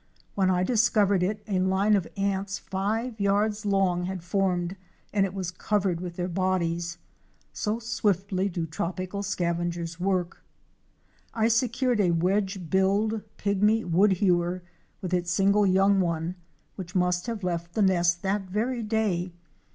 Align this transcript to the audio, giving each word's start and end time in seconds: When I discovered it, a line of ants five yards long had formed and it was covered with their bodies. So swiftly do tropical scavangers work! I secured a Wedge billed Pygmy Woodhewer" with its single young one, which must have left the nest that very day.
When 0.33 0.49
I 0.49 0.63
discovered 0.63 1.21
it, 1.21 1.43
a 1.47 1.59
line 1.59 1.95
of 1.95 2.07
ants 2.17 2.57
five 2.57 3.19
yards 3.19 3.67
long 3.67 4.05
had 4.05 4.23
formed 4.23 4.75
and 5.13 5.27
it 5.27 5.33
was 5.35 5.51
covered 5.51 6.01
with 6.01 6.15
their 6.15 6.27
bodies. 6.27 6.97
So 7.53 7.77
swiftly 7.77 8.49
do 8.49 8.65
tropical 8.65 9.21
scavangers 9.21 9.99
work! 9.99 10.43
I 11.35 11.49
secured 11.49 11.99
a 12.01 12.09
Wedge 12.09 12.67
billed 12.71 13.21
Pygmy 13.37 13.85
Woodhewer" 13.85 14.61
with 15.03 15.13
its 15.13 15.29
single 15.29 15.67
young 15.67 15.99
one, 15.99 16.33
which 16.77 16.95
must 16.95 17.27
have 17.27 17.43
left 17.43 17.75
the 17.75 17.83
nest 17.83 18.23
that 18.23 18.49
very 18.49 18.81
day. 18.81 19.31